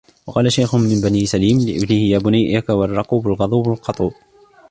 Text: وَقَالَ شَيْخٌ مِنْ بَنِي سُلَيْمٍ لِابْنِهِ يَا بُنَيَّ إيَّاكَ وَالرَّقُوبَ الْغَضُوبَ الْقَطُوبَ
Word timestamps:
وَقَالَ 0.27 0.51
شَيْخٌ 0.51 0.75
مِنْ 0.75 1.01
بَنِي 1.01 1.25
سُلَيْمٍ 1.25 1.59
لِابْنِهِ 1.59 1.97
يَا 1.97 2.19
بُنَيَّ 2.19 2.49
إيَّاكَ 2.49 2.69
وَالرَّقُوبَ 2.69 3.27
الْغَضُوبَ 3.27 3.69
الْقَطُوبَ 3.71 4.13